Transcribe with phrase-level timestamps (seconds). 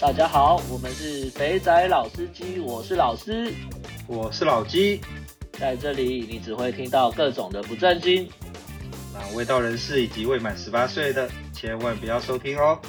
[0.00, 3.52] 大家好，我们是肥仔老司机，我是老师，
[4.06, 5.00] 我是老鸡，
[5.50, 8.30] 在这里你只会听到各种的不正经，
[9.12, 12.80] 那未到人士以及未满十八岁的千万不要收听哦。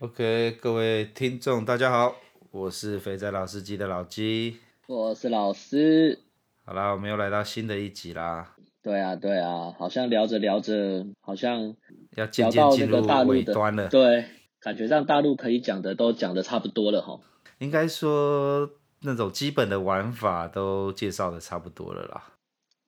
[0.00, 2.16] OK，各位听众大家好，
[2.50, 4.58] 我是肥仔老司机的老鸡，
[4.88, 6.18] 我是老师。
[6.64, 8.55] 好啦，我们又来到新的一集啦。
[8.86, 11.74] 对啊，对啊，好像聊着聊着，好像
[12.14, 13.88] 要渐渐进入尾端了。
[13.88, 14.24] 对，
[14.60, 17.18] 感觉上大陆可以讲的都讲的差不多了哈。
[17.58, 22.22] 应该说那种基本的玩法都介绍的差不多了啦。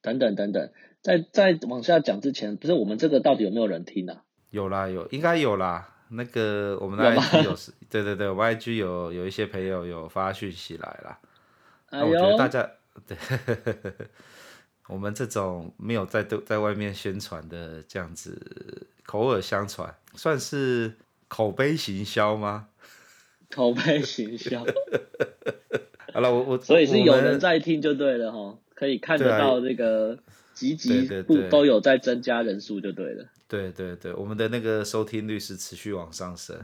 [0.01, 0.71] 等等等等，
[1.03, 4.23] 在在往下讲之前，不是我们这个到底有没有人听啊？
[4.51, 5.97] 有啦，有，应该有啦。
[6.11, 7.57] 那个我们的 IG 有，有
[7.91, 11.19] 对对对，我 IG 有有一些朋友有发讯息来啦。
[11.91, 12.71] 我觉得大家
[13.05, 13.17] 对。
[14.89, 20.95] 我们这种没有在对在外面宣传的这样子口耳相传，算是
[21.29, 22.69] 口碑行销吗？
[23.55, 24.65] 口碑行销。
[26.13, 30.19] 好了，我我所以是有人在听就对了哈，可以看得到这个
[30.55, 33.27] 集集不都有在增加人数就对了。
[33.47, 36.57] 对对对，我们的那个收听率是持续往上升，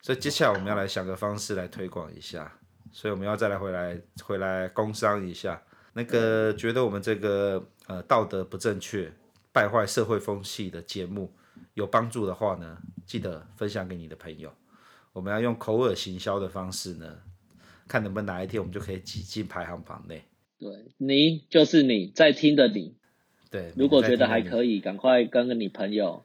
[0.00, 2.50] 所以接下来我们要来想个方式来推广一下，
[2.90, 5.62] 所以我们要再来回来回来工商一下。
[5.94, 9.12] 那个觉得我们这个呃道德不正确、
[9.52, 11.30] 败坏社会风气的节目
[11.74, 14.52] 有帮助的话呢，记得分享给你的朋友。
[15.12, 17.18] 我们要用口耳行销的方式呢，
[17.86, 20.24] 看能不能哪一天我们就可以挤进排行榜内。
[20.58, 22.96] 对，你就是你在听的你。
[23.50, 26.24] 对，如果觉得还可以，赶快跟个你朋友。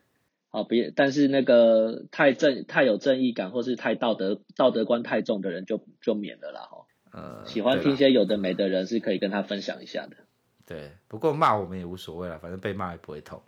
[0.50, 6.62] 好，别，但是那个太正、太有正义感或是太道德道德观太重的人就就免了啦。
[6.62, 6.87] 哈。
[7.18, 10.18] 呃，喜欢听些有的没的人是可以跟他分享一下的。
[10.68, 13.42] 对，不过骂我们也无所谓了，反正被骂也不会痛。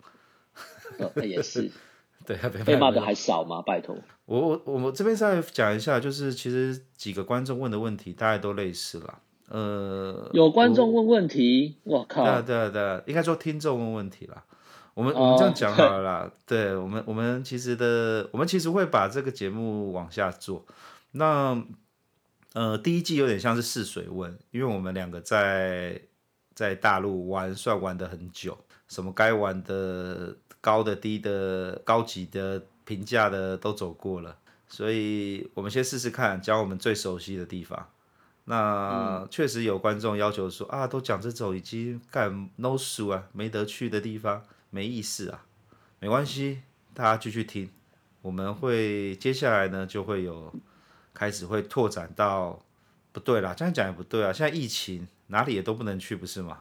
[1.22, 1.70] 也是。
[2.26, 3.62] 对，被骂的还少吗？
[3.62, 3.96] 拜托。
[4.26, 9.20] 我我我们这边再讲一下，就是其实几个观众问的问题，大概都类似了。
[9.48, 12.24] 呃，有观众问问题，我靠。
[12.42, 14.42] 对对对，应该说听众问问题了。
[14.94, 16.32] 我们、哦、我们这样讲好了啦。
[16.44, 20.66] 对我们我们其实的，我们其实会把这个节目往下做。
[21.12, 21.62] 那。
[22.52, 26.00] 呃，第一季有点像是试水温，因为我们两个在
[26.52, 37.88] 在大陆玩，算玩的很久，什么该玩的高的、低的、高级的、平价的都走过了，所以我们先试试看，讲我们最熟悉的地方。
[38.46, 45.46] 那确实有观众要求说啊，都讲这种已经干 no 数啊，没得去的地方，没意思啊，
[46.00, 46.62] 没关系，
[46.92, 47.70] 大家继续听，
[48.22, 50.52] 我们会接下来呢就会有。
[51.14, 52.60] 开始会拓展到，
[53.12, 54.32] 不对啦，这样讲也不对啊。
[54.32, 56.58] 现在疫情哪里也都不能去，不是吗？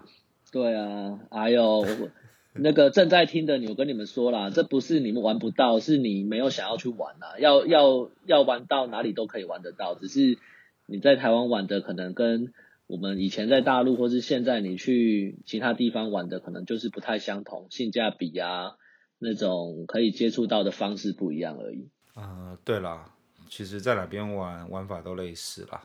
[0.51, 1.85] 对啊，还有
[2.53, 7.35] 那个正在听的你，我跟你们说啦，这不是你们玩不到，是你没有想要去玩啦。
[7.37, 10.39] 要要要玩到哪里都可以玩得到，只是
[10.87, 12.51] 你在台湾玩的可能跟
[12.87, 18.77] 我们以前在大陆或是现在你去其他地方玩的可能就是不太相同，性价比啊
[19.19, 21.89] 那种可以接触到的方式不一样而已。
[22.15, 23.13] 啊、呃，对啦。
[23.49, 25.81] 其实，在哪边玩玩法都类似啦，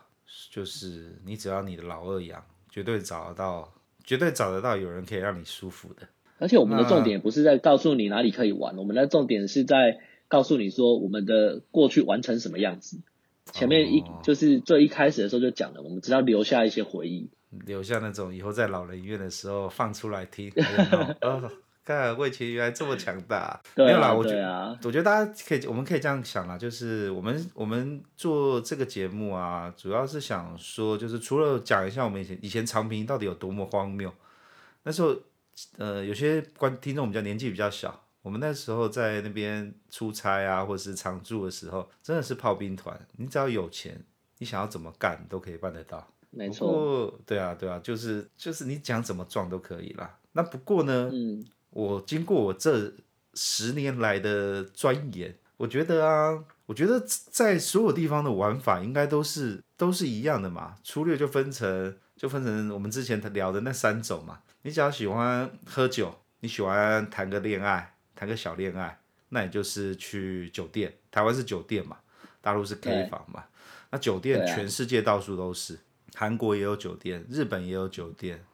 [0.51, 6.07] 就是你只要你的老二养，绝对找得到，绝对找得到有人可以让你舒服的。
[6.37, 13.01] 而且我们的重点不是在告诉你哪里可以玩，我们的重点是在告诉你说我们的过去玩成什么样子。
[13.51, 17.29] 前面一、哦、就是最一开始的时候就讲了，我们只要留下一些回忆，
[17.65, 20.51] 留下那种以后在老人院的时候放出来听。
[21.85, 34.11] 看，魏奇原来这么强大，没有啦，我觉得，啊、我觉得大家可以，我们可以这样想啦，就是我们我们做这个节目啊，主要是想说，就是除了讲一下我们以前以前长平到底有多么荒谬，
[34.81, 35.15] 那时候，
[35.77, 44.03] 呃，有些观听众比较年纪比较小，我们那时候在那边出差啊，或者是常住的时候，真的是炮兵团，你只要有钱，
[44.39, 50.17] 你想要怎么干都可以办得到，没错，对啊，对啊，就是就是你讲怎么撞都可以啦。
[50.31, 51.45] 那不过呢，嗯。
[51.75, 52.93] 我经过我这
[53.33, 60.77] 十年来的钻研，我觉得啊，我觉得在所有地方的玩法应该都是都是一样的嘛。
[60.85, 64.39] 粗略就分成就分成我们之前聊的那三种嘛。
[64.61, 70.93] 你只要喜欢喝酒，你喜欢谈个恋爱，谈个小恋爱，那也就是去酒店。
[71.11, 71.97] 台湾是酒店嘛，
[72.39, 73.43] 大陆是 K 房嘛。
[73.91, 75.77] 那酒店全世界到处都是，
[76.15, 78.45] 韩国也有酒店，日本也有酒店。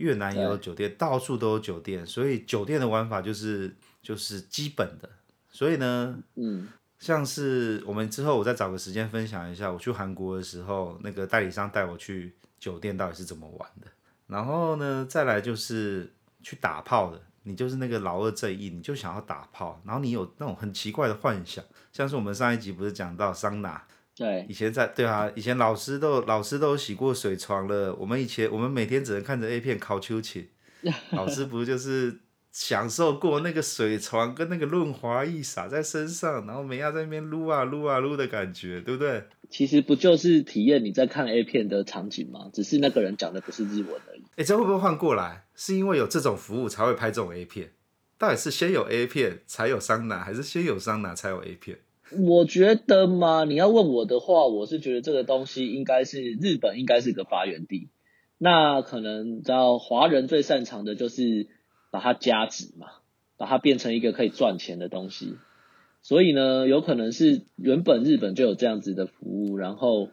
[0.00, 5.08] 越南也有酒店，到处都有酒店，所以酒店的玩法就是就是基本的。
[5.50, 6.68] 所以呢，嗯，
[6.98, 13.86] 像是我们之后我再找个时间分享一下，我去韩国的时候，那个代理商带我去酒店到底是怎么玩的。
[14.26, 16.12] 然后呢，再来就是
[16.42, 23.84] 去打炮的，你就是那个老二正义，你就想要打炮，然后你有那种很奇怪的幻想，像是我们上一集不是讲到桑拿，
[24.20, 30.46] 对，以前在对啊，以前老师都老师都有洗过水床了，我们以前我们每天只能看着 A 片考秋千，
[31.12, 32.20] 老师不就是
[32.52, 39.24] 享受过那个水床跟那个润滑液洒在身上，然后美亚在那边撸啊撸啊撸的感觉，对不对？
[39.48, 42.50] 其实不就是体验你在看 A 片的场景吗？
[42.52, 44.22] 只是那个人讲的不是日文而已。
[44.36, 45.46] 哎，这会不会换过来？
[45.56, 47.72] 是因为有这种服务才会拍这种 A 片？
[48.18, 51.78] 到底是先有 A 片才有桑拿，还是先有桑拿才有 A 片？
[52.18, 57.88] 我觉得嘛，你要问我的话，我是觉得这个东西应该是日本应该是个发源地。
[58.38, 61.46] 那可能你知道华人最擅长的就是
[61.90, 62.88] 把它加值嘛，
[63.36, 65.36] 把它变成一个可以赚钱的东西。
[66.02, 70.08] 所以呢，有可能是原本日本就有这样子的服务，然后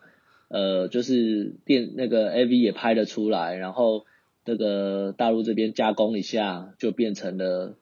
[0.50, 4.06] 呃，就是电那个 AV 也拍了出来，然后
[4.44, 7.76] 这个大陆这边加工一下，就变成了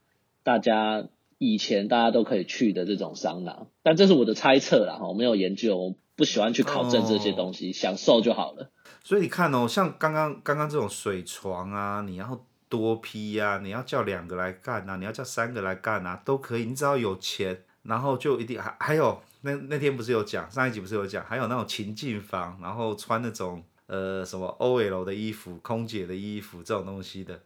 [0.43, 3.67] 大家以前大家都可以去的这种桑拿。
[3.83, 8.71] 但这是我的猜测啦，哈，我没有研究，我不喜欢去考证这些东西，哦、享受就好了。
[9.03, 17.63] 所以你看哦，像刚刚刚刚这种水床啊，你要多批呀、啊，你要叫两个来干啊，你要叫三个来干啊，都可以，你只要有钱。
[17.83, 27.39] 然后就一定还还有那那天不是有讲，上一集不是有讲，还有那种情境房，然后穿那种呃什么 OL 的衣服、空姐的衣服这种东西的，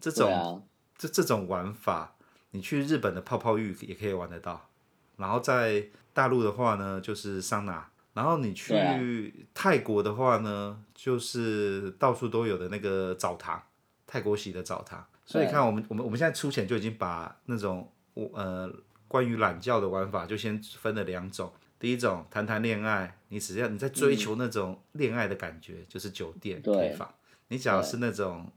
[0.00, 0.62] 这种、啊、
[0.96, 2.15] 这这种玩法，
[2.56, 4.68] 你去日本的泡泡浴也可以玩得到。
[5.16, 7.88] 然后在大陆的话呢，就是桑拿。
[8.14, 13.62] 然后你去泰国的话呢，就是到处都有的那个澡堂，
[14.06, 15.06] 泰国洗的澡堂。
[15.24, 18.74] 所以看我们我们我们现在粗浅就已经把那种我呃。
[19.08, 21.52] 关于懒觉的玩法，就先分了两种。
[21.78, 27.08] 第一种谈谈恋爱，你只要你在追求那种恋爱的感觉，嗯、就是酒店开房。
[27.46, 28.50] 你只要是那种，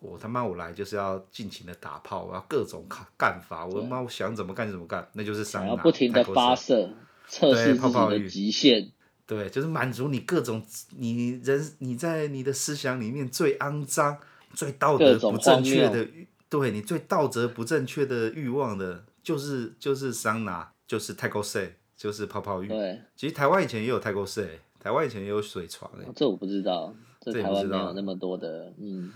[0.00, 5.70] 我他妈我来就是要尽情的打炮，我要各种干法，我他妈我想怎么干怎么干，那就是桑拿。
[5.70, 6.90] 要不停的发射，
[7.28, 8.90] 测试泡泡的极限。
[9.26, 10.64] 对，就是满足你各种
[10.96, 14.18] 你人你在你的思想里面最肮脏、
[14.52, 16.06] 最道德不正确的，
[16.48, 19.04] 对你最道德不正确的欲望的。
[19.26, 22.68] 就是就是桑拿，就是泰国式，就是泡泡浴。
[22.68, 25.90] 对，其实台湾以前也有泰国式，台湾以前也有水床。
[25.90, 29.12] 哦，这我不知道，这台湾没有那么多的，嗯，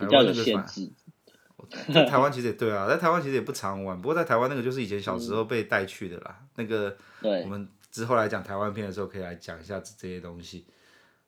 [0.00, 0.90] 比较有限制。
[1.92, 6.38] 在台湾其实也对啊， 在台湾其实也不常玩，不过在台湾那个就是以前小时候被带去的啦。
[6.40, 10.66] 嗯、那个，对，我们之后来讲台湾片的时候，可以来讲一下这些东西。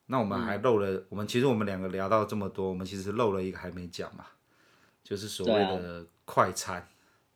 [0.07, 4.25] 那我们还漏了，嗯、我们其实我们两个聊到这么多，我们其实漏了一个还没讲嘛，
[5.05, 6.89] 就是所谓的快餐，啊、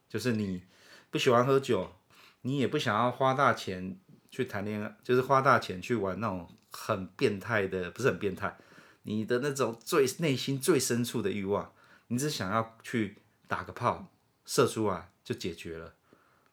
[0.08, 0.62] 就是你。
[1.08, 1.88] 不喜欢喝酒，
[2.42, 3.96] 你也不想要花大钱
[4.30, 8.54] 去谈恋爱，就是花大钱去玩那种很变态的，不是很变态，
[9.06, 11.72] 你的那种最内心最深处的欲望，
[12.08, 13.16] 你只想要去
[13.48, 14.08] 打个炮，
[14.44, 15.94] 射出来就解决了，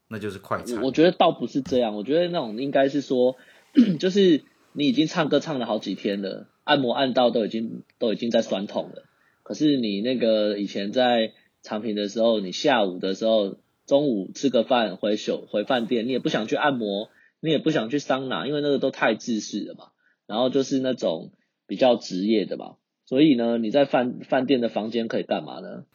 [0.08, 0.82] 那就是快餐。
[0.82, 3.36] 我觉得倒不是这样，我觉得那种应该是说，
[4.00, 9.04] 就是你已经唱歌唱了好几天了，按摩按到都已经都已经在酸痛了，
[9.44, 13.58] 可是你那个以前在长平的时候，你下午的时候。
[13.86, 17.10] 中午吃个饭回宿回饭店，你也不想去按摩，
[17.42, 19.88] 你也不想去桑拿，因为那个都太自私了嘛。
[20.26, 21.34] 然后就是那种
[21.68, 25.86] 比较职业的吧，所以呢，你在饭饭店的房间可以干嘛呢？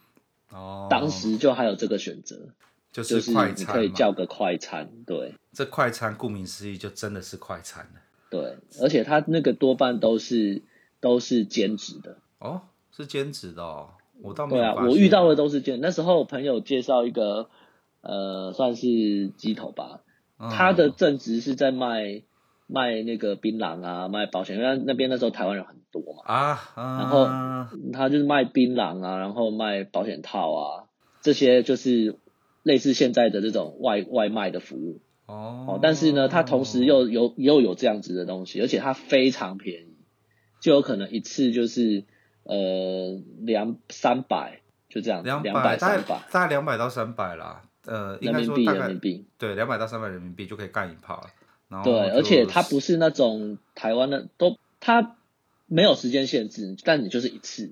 [0.51, 2.49] 哦，当时就还有这个选择，
[2.91, 5.33] 就是快餐，就是你可以叫个快餐，对。
[5.53, 8.01] 这快餐顾名思义就真的是快餐了。
[8.29, 10.61] 对，而且他那个多半都是
[10.99, 12.17] 都是兼职的。
[12.39, 13.89] 哦，是兼职的哦，
[14.21, 14.63] 我倒没有。
[14.63, 15.79] 对啊，我遇到的都是兼。
[15.81, 17.49] 那时候我朋友介绍一个。
[18.01, 19.99] 呃，算是鸡头吧。
[20.37, 22.21] 嗯、他的正职是在卖
[22.71, 26.23] 卖那个槟榔啊，卖保险，因为那边那时候台湾人很多嘛。
[26.23, 27.25] 啊，嗯、然后
[27.91, 30.83] 他就是卖槟榔啊，然后卖保险套啊，
[31.21, 32.19] 这些就是
[32.61, 35.01] 类似现在的这种外外卖的服务。
[35.25, 35.79] 哦，哦。
[35.81, 39.97] 但是呢，他同时又有又有这样子的东西，而且他非常便宜，
[40.61, 42.05] 就有可能一次就是
[42.43, 47.63] 呃两三百，就这样，两百三百，大概两百到三百啦。
[47.85, 48.93] 呃，应该说大概
[49.39, 51.27] 对两百到三百人民币就可以干一炮了。
[51.69, 55.15] 然后对，而且它不是那种台湾的，都它
[55.67, 57.71] 没有时间限制，但你就是一次。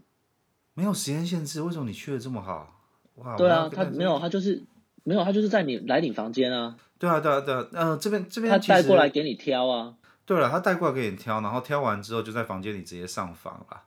[0.74, 2.80] 没有时间限制，为什么你去的这么好？
[3.16, 3.36] 哇！
[3.36, 4.63] 对啊，他没有，他就是
[5.04, 6.77] 没有，他就是在你来你房间啊。
[6.98, 9.96] 对啊，对啊，对啊，嗯、呃，这边这边他带过来给你挑啊。
[10.25, 13.82] 对了，他带过来给你挑，然后挑完之后就在房间里直接上房了。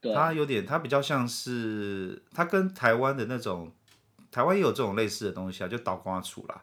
[0.00, 3.70] 对，他有点，他比较像是他跟台湾的那种。
[4.32, 6.62] 台湾也有这种类似的东西啊，就倒瓜处啦，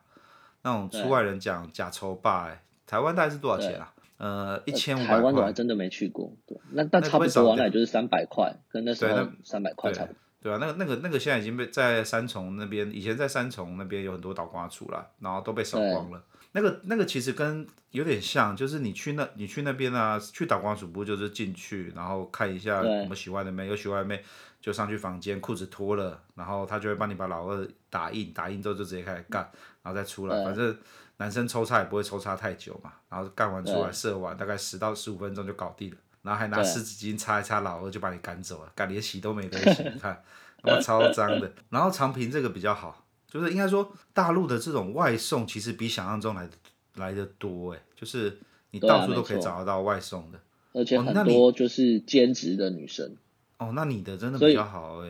[0.61, 3.93] 那种出外人讲假抽霸，哎，台湾大概是多少钱啊？
[4.17, 5.17] 呃，一千五百块。
[5.17, 10.19] 台湾我还真的没去过，对，那但差不多，那也就是三百块，跟那时候三百块差不多。
[10.41, 16.23] 对啊，那个那个那个现在已经被在三重那边，以前在三重那边有很多倒瓜处啦，然后都被扫光了。
[16.53, 24.23] 那个那个其实跟有点像，就是你去那，你去那边啊，去导光主不就是进去，然后看一下有没有喜欢的妹，有喜欢的妹
[24.61, 29.41] 就上去房间，裤子脱了，然后他就会帮你把老二打印，打印之后就直接开始干，
[29.83, 30.75] 然后再出来，反正
[31.17, 40.23] 男生抽插也不会抽插太久嘛，然后干完出来射完大概十到十五分钟就搞定了，然后还拿湿纸巾擦一擦老二就把你赶走了，干连洗都没得洗，你看，
[40.61, 41.51] 他妈超脏的。
[41.69, 43.03] 然后长平这个比较好。
[43.29, 46.53] 就是应该说，大陆的这种外送其实比想象中来的
[46.95, 48.39] 来的多哎，就是
[48.71, 50.39] 你到处都可以找得到外送的，
[50.71, 53.17] 而且很多就是兼职的女生。
[53.57, 55.09] 哦，那你的真的比较好哎。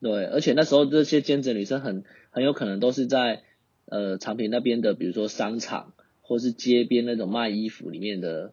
[0.00, 3.42] 对，而且那时候这些兼职女生很很有可能都是在
[3.86, 8.52] 呃长平那边的，比如说商场或是街边那种卖衣服里面的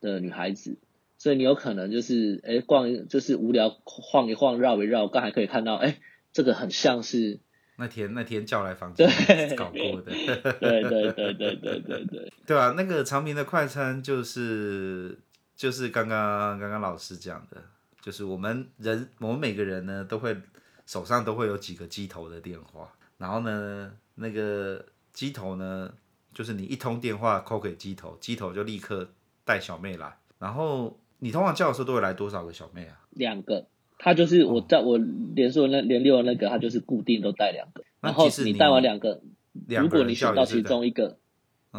[0.00, 0.78] 的女孩子，
[1.18, 5.98] 所以你有可能就是哎逛就是无聊晃一晃绕一绕，刚还可以看到哎
[6.32, 7.40] 这个很像是。
[7.76, 9.08] 那天那天叫来房间
[9.56, 10.12] 搞过的，
[10.60, 15.18] 对对对对对对对，对啊，那个长平的快餐就是
[15.56, 17.56] 就是刚刚刚刚老师讲的，
[18.02, 20.36] 就是我们人我们每个人呢都会
[20.84, 25.92] 手上都会有几个机头的电话，然后呢那个机头呢
[26.32, 29.08] 就是你一通电话扣给机头，机头就立刻
[29.44, 33.00] 带小妹来，然后你通常叫的时候都会来多少个小妹啊？
[33.10, 33.66] 两个。
[34.02, 39.20] 他就是我在我连说那连六的那个，他就是固定都带两个，然后你带完两个，
[39.68, 41.18] 如果你选到其中一个，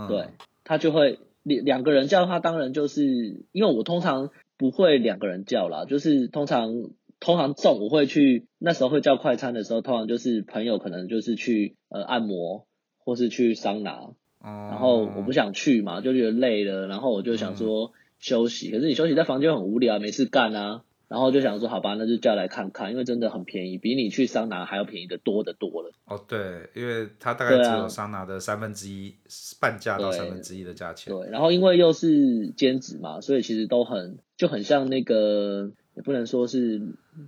[0.08, 0.28] 对，
[0.64, 14.10] 他就会两两个人叫他，当然就是因为我通常不会两个人叫啦，就是通常通常中午会去那时候会叫快餐的时候，通常就是朋友可能就是去呃按摩或是去桑拿，
[14.44, 20.82] 然后我不想去嘛，就觉得累了，然后我就想说休息，可是你休息在房间很无聊，没事干啊。
[21.08, 25.92] 然后就想说，好吧，那就叫来看看，因为真的很便宜，比你去桑拿还要便宜的多的多了。
[26.06, 31.14] 哦，对，因为它大概只有桑拿的三分之一，啊、半价到三分之一的价钱。
[31.14, 36.82] 对，然后因为又是兼职嘛，所以其实都很就很像那个，也不能说是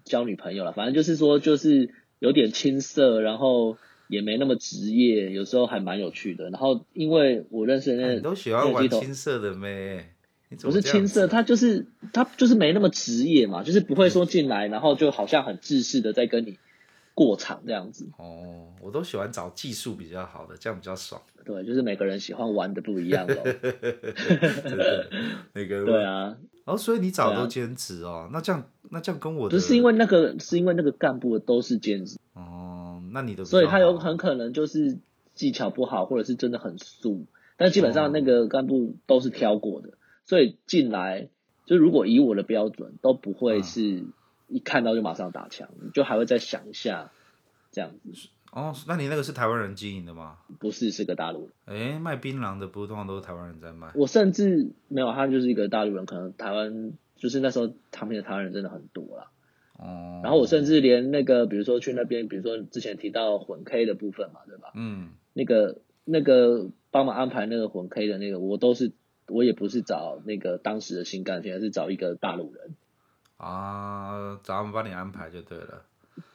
[0.03, 3.77] 交女朋友了，反正就是说就是有点青涩，然后
[4.07, 6.49] 也没那么职业，有时候还蛮有趣的。
[6.49, 10.07] 然后因为我认识的那、啊、你都喜欢玩青涩的妹？
[10.63, 16.57] 不是青涩，他就是他就是没那么职业嘛，就是不会说进来，然后就好像很自私的在跟你
[17.13, 18.09] 过场这样子。
[18.17, 21.21] 哦，我都喜欢找技术比较好的，这样比较爽。
[21.45, 23.35] 对，就是每个人喜欢玩的不一样哦。
[25.53, 28.29] 那个对啊，哦，所以你找都兼职哦？
[28.31, 34.97] 那这样那这样跟我不是因为那个是因为那个干部都是兼职哦，那你的所以他有很可能就是
[35.33, 37.25] 技巧不好，或者是真的很素，
[37.57, 39.89] 但基本上那个干部都是挑过的。
[40.25, 41.27] 所以进来，
[41.65, 44.05] 就如果以我的标准，都不会是
[44.47, 47.11] 一看到就马上打枪，你就还会再想一下，
[47.71, 48.29] 这样子。
[48.51, 50.37] 哦，那你那个是台湾人经营的吗？
[50.59, 51.93] 不是，是个大陆人。
[51.95, 53.91] 哎，卖槟榔的不是通常都是台湾人在卖？
[53.95, 59.31] 我甚至没有，他就是一个大陆人，可能台湾就是那时候他们的台湾人真的很多啦。
[59.77, 60.21] 哦。
[60.23, 64.71] 然后我甚至连那个，比如说去那边，比如说之前提到混 K 的部分嘛，对吧？
[64.75, 65.13] 嗯。
[65.33, 68.91] 那个那个帮忙安排那个混 K 的那个，我都是。
[69.29, 72.75] 我也不是找那个当时的新干线，而是找一个大陆人
[73.43, 75.85] 啊，找他们帮你安排就对了。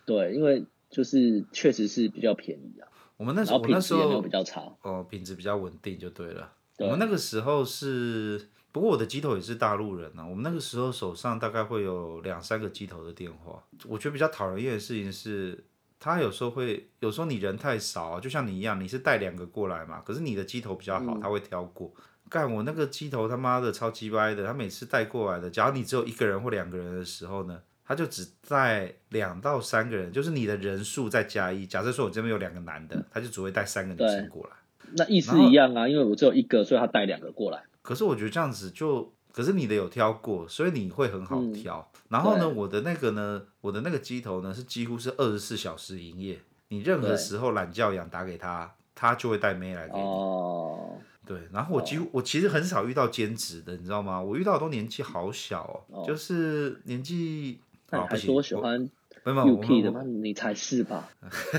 [0.05, 2.89] 对，因为就是确实是比较便宜啊。
[3.17, 6.53] 我们那时候品质也没有比较差哦，品质比较稳定就对了。
[6.77, 10.25] 对我们那个时候是，不过我的机头也是大陆人啊。
[10.25, 13.61] 我们那个时候手上大概会有两三个机头的电话。
[13.87, 15.65] 我觉得比较讨人厌的事情是，
[15.99, 21.93] 他有时候会，有时候你人太少，就像你一样，你是带两个过来嘛，可是你的机头比较好，嗯、他会挑过。
[22.29, 31.67] 干我那个鸡头他妈的超鸡掰的，他每次带过来的，假如你只有一个人或两个人的时候呢，他就只带两到三个人，就是你的人数再加一。
[31.67, 34.51] 假设说我这边有两个男的，他就只会带三个女生过来。
[34.93, 37.63] 那意思一样啊，因为我只有一个，所以他带两个过来。
[37.83, 41.91] 可是我觉得这样子就，可是你的有挑过，所以你会很好挑。
[41.95, 50.01] 嗯、然后呢，我的那个呢，我的那个鸡头呢是几乎是二十四小时营业，你任何时候懒教养打给他，他就会带妹来给你。
[50.01, 50.99] 哦。
[51.29, 54.19] 对，然后我几乎、哦、我其实很少遇到兼职的，你知道吗？
[54.19, 57.61] 我遇到的都年纪好小哦，哦就是年纪。
[57.91, 58.89] 那你还说喜欢
[59.25, 60.01] UK 的吗？
[60.03, 61.07] 你才是吧？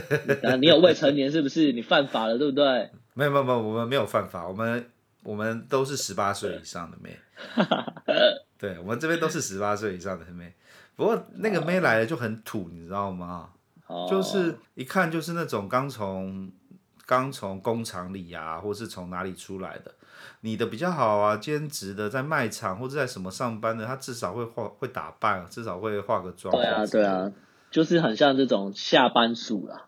[0.60, 1.72] 你有未成年是不是？
[1.72, 2.90] 你犯法了对不对？
[3.14, 4.90] 没有没有没有，我们没有犯法，我们
[5.22, 7.16] 我们都是十八岁以上的妹。
[8.58, 10.52] 对，我们这边都是十八岁以上的妹。
[10.96, 13.52] 不过那个妹来了就很土，你知道吗？
[13.86, 16.52] 哦、就是一看就是那种刚从。
[17.10, 19.92] 刚从工厂里啊，或是从哪里出来的，
[20.42, 26.54] 你的比较好啊，兼职的在卖场或者在什么上班的，他至少会化会打扮，至少会化个妆。
[26.54, 27.32] 对啊，对啊，
[27.72, 29.88] 就是很像这种下班数啦，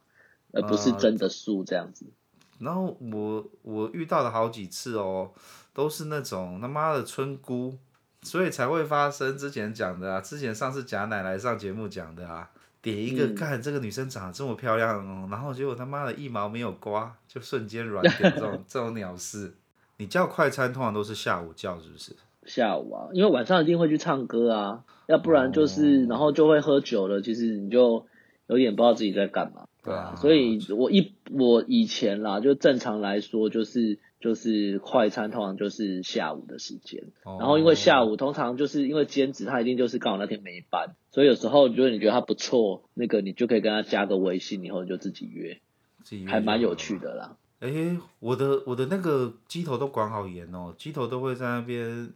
[0.51, 2.07] 而不是真的素这样子。
[2.07, 5.29] 呃、然后我我遇到了好几次哦，
[5.75, 7.77] 都是那种他妈的村姑，
[8.23, 12.49] 所以才会发生之前讲的啊，之前上次贾奶奶上节目讲的啊，
[12.81, 19.53] 点一个看、嗯、这个女生长得这么漂亮哦，然后结果他妈的一毛没有刮，就瞬间软掉这种 这种鸟事。
[19.97, 22.15] 你叫快餐通常都是下午叫是不是？
[22.45, 27.21] 下午啊，因为晚上一定会去唱歌啊，要不然就是、哦、然后就会喝酒了。
[27.21, 28.07] 其实你就
[28.47, 30.15] 有点不知道自己在干嘛，对啊。
[30.17, 45.59] 所以我一我以前啦，就正常来说就是就是快餐通常就是下午的时间，哦、然后因为下午通常就是因为兼职，他一定就是刚好那天没班，所以有时候如果你觉得他不错，那个你就可以跟他加个微信，以后你就自己约，
[46.03, 47.35] 自己约还蛮有趣的啦。
[47.59, 52.13] 哎、欸，我的我的那个机头都管好严哦，机头都会在那边。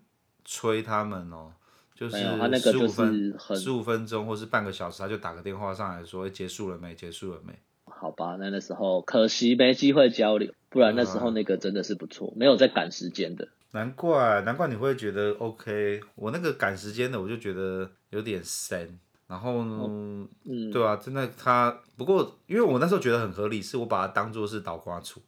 [0.48, 1.52] 催他们哦，
[1.96, 2.18] 就是
[2.60, 6.94] 十五分十五分钟或是半个小时，他就打个电话上来说结束了没？
[6.94, 7.52] 结束了没？
[7.98, 13.48] 好吧，那那时候可惜没机会交流，不然那时候那个真的是不错，没有在赶时间的。
[13.72, 19.00] 难怪难怪你会觉得 OK，我那个赶时间的我就觉得有点神。
[19.28, 25.22] 然后呢，哦、嗯，对啊，真的他不过因为我那时候觉得很合理，是我把它当做是倒刮处。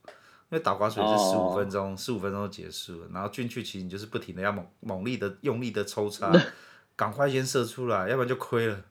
[0.50, 2.24] 因为导刮水是十五分钟，十五、oh.
[2.24, 6.32] 分钟就结束了，然后进去其实你就是不停的要猛猛力的用力的抽插，
[6.96, 8.82] 赶快先射出来，要不然就亏了。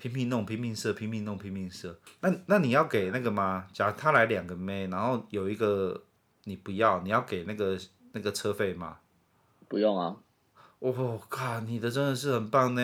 [0.00, 2.00] 拼命弄，拼命射，拼命弄，拼命射。
[2.22, 3.66] 那那你要给那个吗？
[3.70, 6.02] 假如他来两个妹，然后有一个
[6.44, 7.78] 你不要，你要给那个
[8.12, 8.96] 那个车费吗？
[9.68, 10.16] 不用啊。
[10.78, 12.80] 我、哦、靠，你的真的是很棒呢。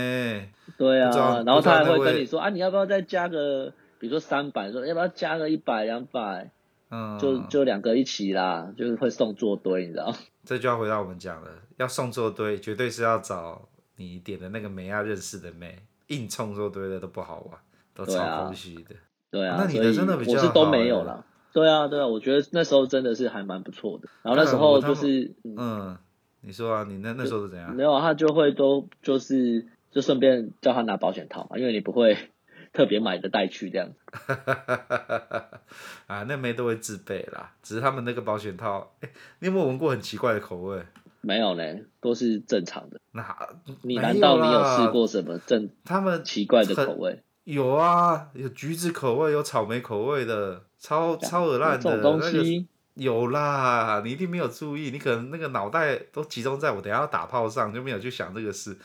[0.76, 6.50] 对啊，然后他还会跟你说啊，你要不要再加个，比如说三百，说要不要加个一百两百？
[6.90, 10.14] 嗯，就就两个一起啦，就是会送座堆，你知道？
[10.44, 17.58] 这就要回到我们讲了，要送座堆，绝对是要找你点的那个妹要认识的妹，硬冲说堆的都不好玩，
[17.94, 18.94] 都超空虚的。
[19.30, 21.24] 对啊，那你的真的比较，我是都没有啦。
[21.52, 24.08] 对啊，对啊，我觉得那时候真的是还蛮不错的。
[24.22, 25.98] 然后那时候就是，嗯，嗯，
[26.40, 27.74] 你说啊，你那那时候是怎样？
[27.74, 32.16] 没有，他就会都就是就顺便叫他拿保险套嘛，因为你不会。
[32.72, 33.88] 特别买的带去这样
[36.06, 38.92] 啊，那没都会自备啦，只是他们那个保险套，
[39.38, 40.82] 你有没有闻过很奇怪的口味？
[41.26, 41.64] 没有呢，
[42.00, 43.00] 都是正常的。
[43.10, 43.36] 那
[43.82, 47.22] 你难道你有试过什么正他们奇怪的口味？
[47.42, 58.76] 有啊，有橘子口味，有草莓口味的，超超恶烂的这种东西、那个、有啦，你一定没有注意，你可能那个脑袋都集中在我等下要打炮上，就没有去想这个事。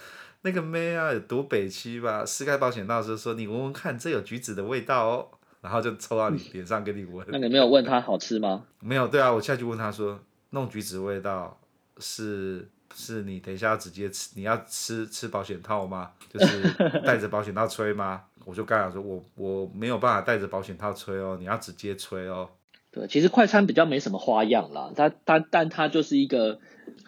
[0.41, 2.25] 那个妹啊，有多北七吧？
[2.25, 5.27] 撕开保险套的时候说：“你闻闻看，这有橘子的味道哦。”
[5.61, 7.23] 然后就抽到你 脸上给你闻。
[7.29, 8.63] 那你没有问他好吃吗？
[8.79, 11.60] 没有，对啊，我下去问他说：“弄橘子味道
[12.01, 14.31] 是是你等一下要直接吃？
[14.35, 16.11] 你要吃吃保险套吗？
[16.33, 16.63] 就是
[17.05, 22.49] 带着保险套吹吗？”我就刚想说：“我我没有办法带着保险套吹哦，你要直接吹哦。”
[22.91, 26.59] 对，其实快餐比较没什么花样啦，它它但它就是一个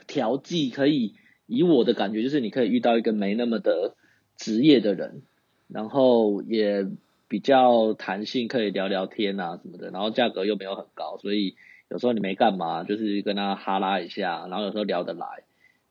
[0.08, 1.16] 调剂可以。
[1.46, 3.96] 以我的感觉，就是你可以遇到一个没那么的
[4.38, 5.22] 职业的人，
[5.68, 6.88] 然后也
[7.28, 11.58] 比较弹性，可以聊聊天啊什么的，然后价格又没有很高，所以
[11.90, 15.44] 有时候你没干嘛，就是跟他哈拉一下，然后有时候聊得来，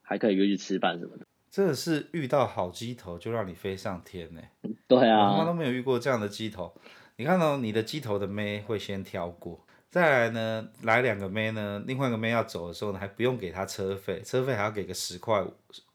[0.02, 1.26] 还可以约去吃饭什么的。
[1.50, 4.40] 真的是遇到好机头就让你飞上天呢？
[4.88, 6.74] 对啊，我他妈都没有遇过这样的机头。
[7.16, 9.64] 你看到、哦、你的机头的妹会先挑过。
[9.90, 15.44] 再来呢，来两个妹呢，另外一个妹要走的时候呢，还不用给她车费，车费还要给个十块，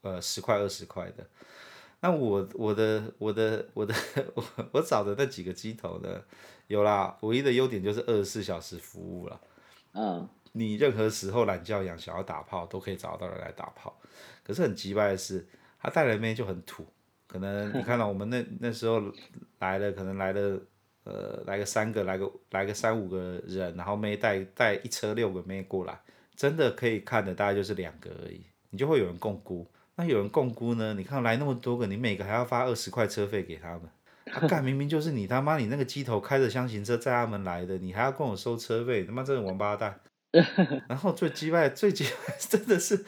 [0.02, 1.26] 呃，十块二十块的。
[2.02, 3.96] 那我我的我的我的
[4.36, 6.22] 我我找的那几个机头呢，
[6.68, 9.42] 有啦，唯一的优点就是二十四小时服务了。
[9.98, 14.00] 嗯，你任何时候懒觉养想要打炮都可以找到人来打炮。
[14.44, 15.48] 可是很奇怪的是，
[15.82, 16.86] 他带来的妹就很土，
[17.26, 19.02] 可能 你看到我们那那时候
[19.60, 20.62] 来了，可能来了。
[21.10, 25.98] 呃，来个三个，来个来个三五个人，然后妹带带一车六个妹过来，
[26.36, 29.66] 真的可以看的大概就是两个而已，你就会有人共估。
[29.96, 30.94] 那有人共估呢？
[30.96, 33.84] 你看来那么多个，你每个还要发二十块车费给他们，
[34.48, 40.00] 干明明就是你他妈你那个机头开着厢型车载他们来的，你还要跟我收车费，他妈这种王八蛋。
[40.88, 43.06] 然后最鸡败，最鸡败 真的是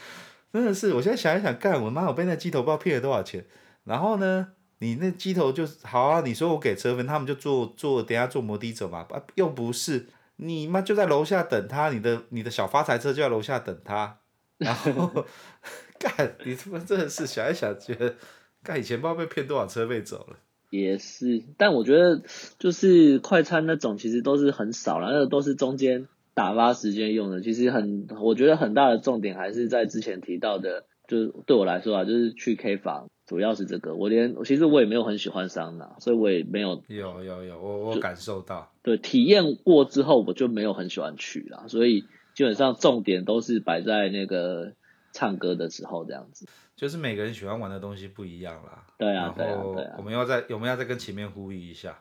[0.52, 3.46] 真的是，我现在想一想，干我妈我被那机头不知道骗了多少钱。
[3.84, 4.54] 然后呢？
[4.82, 6.22] 你那机头就好啊！
[6.22, 9.06] 你说我给车分，他们就坐坐，等下坐摩的走嘛。
[9.10, 14.20] 啊，又不是你妈就在楼下等他，你的你的小发财车就在楼下等他。
[14.58, 15.26] 然后
[16.00, 18.16] 干，你他妈真的是想一想，觉得
[18.64, 20.38] 干以前不知道被骗多少车费走了。
[20.70, 22.22] 也是，但我觉得
[22.60, 27.42] 就是快餐那种，其实都是很少了，那个都是中间打发时间用的。
[27.42, 33.08] 其实很，我觉得很大的重点还是在之前提到的，就是对我来说啊，就是去 K 房。
[33.26, 44.74] 主要是这个，我连其实我也没有很喜欢桑拿，所以我也没有有有有，我我感受到，对，体验过之后我就没有很喜欢去啦，所以基本上重点都是摆在那个
[45.14, 46.48] 唱歌的时候这样子。
[46.80, 48.86] 就是每个人喜欢玩的东西不一样啦。
[48.98, 49.96] 对啊，对啊，对啊，对啊。
[49.98, 52.00] 我们要在我们要再跟前面呼吁一下，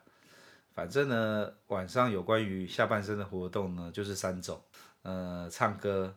[0.73, 4.63] 反正呢，晚上有关于下半身的活动呢，就是三种，
[5.03, 6.15] 呃，唱歌、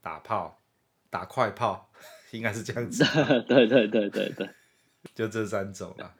[0.00, 0.60] 打炮、
[1.10, 1.90] 打快炮。
[2.30, 3.02] 应该是这样子，
[3.48, 4.48] 对对对对对，
[5.14, 6.14] 就这三种啦。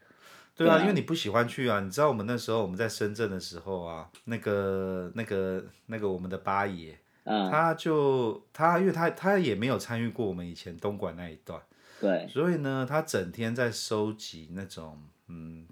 [0.56, 1.78] 对啊，因为你不喜欢去啊。
[1.80, 11.60] 你知道我们那时候我们在深圳的时候啊，那个那个那个我们的八爷，嗯，他就他因为他他也没有参与过我们以前东莞那一段，
[12.00, 15.66] 对，所以呢，他整天在收集那种嗯，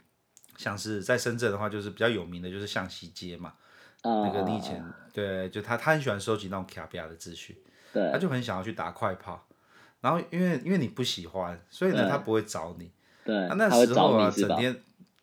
[0.56, 3.54] 像是在深圳的话，就是比较有名的就是象西街嘛，
[4.02, 7.56] 嗯，那个你以前对，就他他很喜欢收集那种卡比亚的资讯，
[7.92, 9.46] 对，他就很想要去打快炮。
[10.00, 12.90] 然后因为因为你不喜欢，所以呢他不会找你。
[13.24, 14.76] 对，他那时候啊，整天，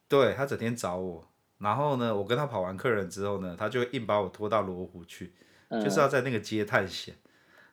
[0.08, 1.28] 对他整天找我。
[1.60, 5.34] 然后呢，我跟他跑完客人之后呢，他就硬把我拖到罗湖去，
[5.70, 7.14] 嗯，就是要在那个街探险。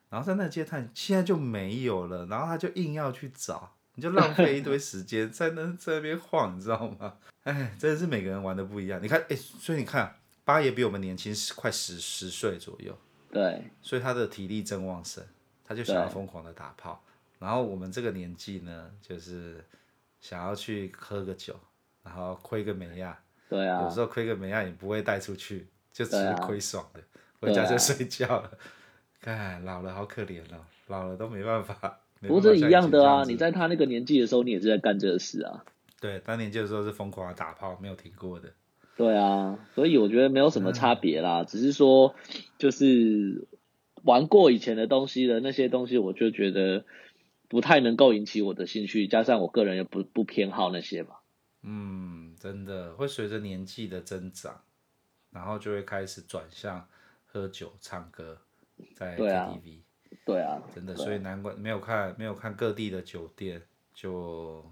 [0.09, 2.25] 然后在那个街探，现在就没有了。
[2.25, 7.17] 然后他就硬要去找，你就浪费一堆时间在那在那边晃，你知道吗？
[7.43, 9.01] 哎，真的是每个人玩的不一样。
[9.01, 12.97] 你看，哎，所以你看，八爷比我们年轻快十十岁左右。
[13.31, 15.23] 对，所以他的体力正旺盛。
[15.63, 16.99] 他就想要疯狂的打炮，
[17.37, 19.63] 然后我们这个年纪呢，就是
[20.19, 21.55] 想要去喝个酒，
[22.01, 23.15] 然后亏个美亚，
[23.47, 26.99] 对啊，有时候亏个美亚也不会带出去，就只是亏爽的，
[27.39, 28.57] 回家就睡觉了。
[29.21, 31.99] 看、啊、老了好可怜哦，老了都没办法。
[32.21, 35.63] 不过这一样的啊，你在他那个年纪的时候，你也是在干这个事啊。
[35.99, 38.51] 对，当年纪的时候是疯狂的打炮，没有停过的。
[38.95, 42.15] 对啊，所以我觉得没有什么差别啦，只是说
[42.57, 43.47] 就是。
[44.03, 46.85] 玩过以前的东西的那些东西，我就觉得
[47.49, 51.19] 不太能够引起我的兴趣，加上我个人也不不偏好那些吧。
[51.63, 54.61] 嗯，真的会随着年纪的增长，
[55.31, 56.87] 然后就会开始转向
[57.25, 58.37] 喝酒、唱歌，
[58.95, 59.19] 在 KTV。
[59.21, 59.81] 对啊，
[60.25, 63.61] 对啊，真的，所以难怪没有看没有看各地的酒店，
[63.93, 64.63] 就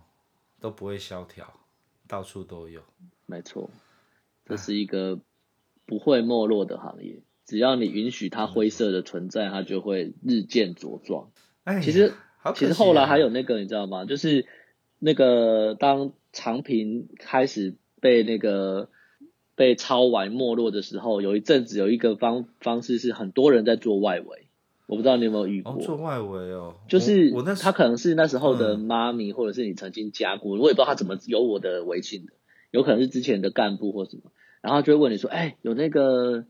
[0.60, 1.52] 都不会萧条，
[2.08, 2.82] 到处都有。
[3.26, 3.70] 没错，
[4.46, 5.20] 这是一个
[5.86, 7.22] 不会没落的行业。
[7.46, 11.32] 只要你允许它灰色的存在，它就会日渐茁壮。
[11.64, 12.14] 哎，其实
[12.56, 14.06] 其实后来还有那个，你知道吗？
[14.06, 14.46] 就是
[15.00, 18.90] 那个当长平开始被那个
[19.58, 24.48] 被抄完没落的时候，有一阵子有一个方方式是很多人在做外围，
[24.86, 25.74] 我不知道你有没有遇过？
[25.74, 32.32] 哦、做外围哦，就是我那他可能是那时候的妈咪，或者是你曾经加过，我也不知道他怎么有我的微信的，
[32.72, 36.46] 有可能是之前的干部或什么，然后就会问你说，哎，有那个。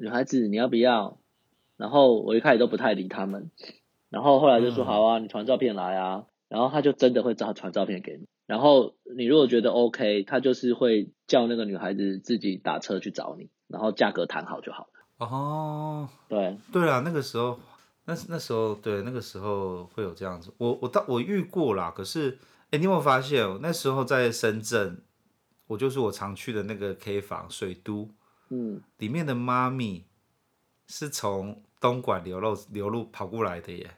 [0.00, 1.18] 女孩子，你要不要？
[1.76, 3.50] 然后我一开始都不太理他们，
[4.10, 8.28] 然后后来就说好啊，你传照片来啊，然后他就真的会照传照片给你。
[8.48, 15.26] 然后你如果觉得 OK，他就是会叫那个女孩子自己打车去找你，然后价格谈好就好了。
[15.26, 17.60] 哦，对对啊，那个时候，
[18.06, 20.50] 那那时候对，那个时候会有这样子。
[20.56, 22.38] 我我到我遇过啦，可是
[22.70, 23.46] 哎，你有没有发现？
[23.60, 25.02] 那时候在深圳，
[25.66, 28.08] 我就是我常去的那个 K 房水都。
[28.48, 30.06] 嗯，里面的妈咪
[30.86, 33.97] 是从东莞流入流入跑过来的耶。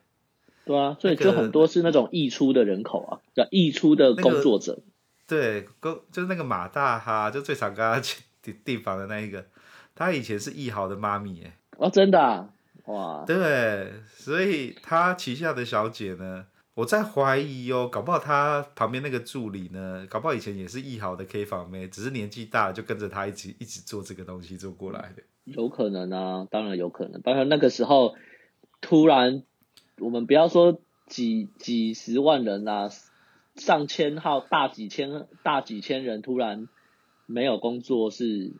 [0.64, 4.78] 对啊，所以就很多是那种溢出的人口啊，叫溢出的工作者。
[5.28, 9.46] 那个、对，工就是那个马大哈，就最常跟他去地地方的那一个，
[9.94, 11.52] 他以前是艺豪的妈咪耶。
[11.76, 12.48] 哦，真的啊？
[12.86, 13.24] 哇。
[13.26, 16.46] 对，所以他旗下的小姐呢？
[16.74, 25.22] 我在怀疑哦，搞不好他旁边那个助理呢，搞不好以前也是艺豪的 K 房妹，只是年纪大了就跟着他一起一起做这个东西做过来的。
[25.44, 27.20] 有可能啊，当然有可能。
[27.20, 28.14] 当然那个时候
[28.80, 29.42] 突然，
[30.00, 32.88] 我们不要说几几十万人啊，
[33.56, 36.68] 上千号大几千大几千人突然
[37.26, 38.52] 没有工作是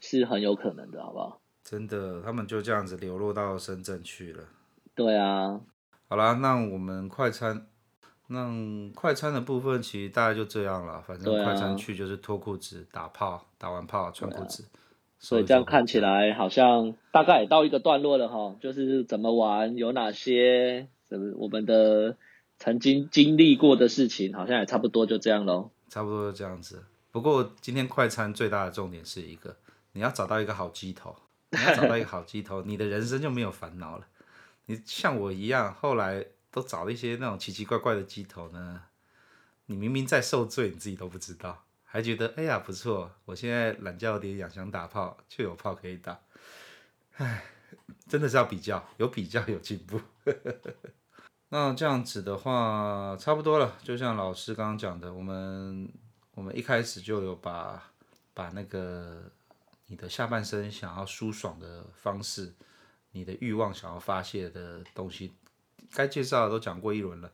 [0.00, 1.40] 是很有可能的，好不好？
[1.62, 4.44] 真的，他们就这样子流落到深圳去了。
[4.94, 5.60] 对啊。
[6.08, 7.66] 好啦，那我们快餐，
[8.26, 8.50] 那
[8.94, 11.00] 快餐的部分其实大概就这样了。
[11.00, 14.81] 反正快餐去就是脱裤子、打炮，打完炮穿裤子，啊。
[15.22, 18.56] 所以这样看起来好像大概也到一个段落了哈。
[18.60, 20.88] 就是怎么玩，有哪些
[21.36, 22.16] 我们的
[22.58, 25.70] 曾经经历过的事情，好像也差不多就这样喽。
[25.88, 26.84] 差不多就这样子。
[27.12, 29.56] 不过今天快餐最大的重点是一个，
[29.92, 31.14] 你要找到一个好鸡头，
[31.50, 34.06] 你要找到一个好鸡头，你的人生就没有烦恼了。
[34.66, 38.82] 你像我一样，后来都找了一些那种奇奇怪怪的鸡头呢。
[39.66, 46.18] 你明明在受罪，你自己都不知道，还觉得哎呀不错，我现在懒觉有点痒，想打炮就有炮可以打。
[47.16, 47.44] 唉，
[48.08, 50.00] 真的是要比较，有比较有进步。
[51.50, 53.76] 那这样子的话，差不多了。
[53.84, 55.86] 就像老师刚刚讲的，我们
[56.30, 57.92] 我们一开始就有把
[58.32, 59.30] 把那个
[59.88, 62.54] 你的下半身想要舒爽的方式，
[63.10, 65.34] 你的欲望想要发泄的东西，
[65.92, 67.30] 该介绍的都讲过一轮了。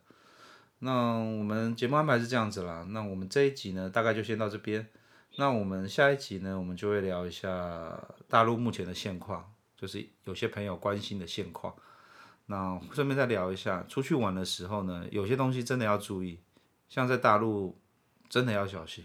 [0.81, 2.87] 那我们节目安排是这样子啦。
[2.91, 4.87] 那我们这一集呢，大概就先到这边。
[5.37, 11.75] 那我们下一集呢，我们就会聊一下大陆目前的现况，就是有些朋友关心的现况。
[12.47, 16.41] 那顺便再聊一下，出去玩的时候呢，有些东西真的要注意，
[16.89, 17.79] 像在大陆
[18.29, 19.05] 真的要小心，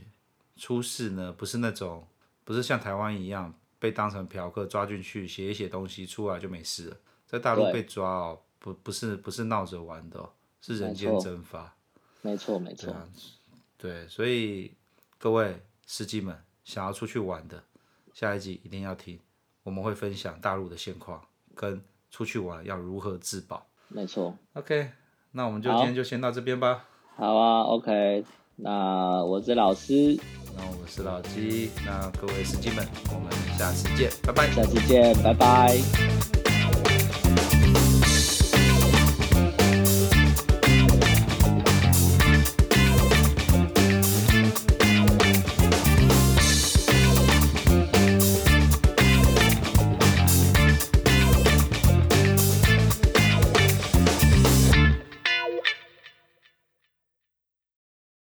[0.56, 2.08] 出事呢不是那种，
[2.44, 10.32] 不是像台湾一样被当成嫖客抓进去写一写东西出来就没事了，在大陆被抓哦，不不是不是闹着玩的哦，
[10.64, 11.76] 是人间蒸发。
[12.24, 12.92] 没错没错。
[13.78, 14.74] 对，所以
[15.20, 17.64] 各位司机们想要出去玩的，
[18.16, 19.20] 下一集一定要听，
[19.62, 21.22] 我们会分享大陆的现况
[21.54, 21.80] 跟。
[22.14, 23.66] 出去玩要如何自保？
[23.88, 24.38] 没错。
[24.54, 24.92] OK，
[25.32, 26.86] 那我们就今天就先到这边吧。
[27.16, 28.24] 好啊，OK。
[28.58, 30.16] 那我是老师，
[30.56, 34.48] 那我是老鸡，那各位司机们，我们下次见，拜拜。
[34.52, 36.43] 下次见，拜拜。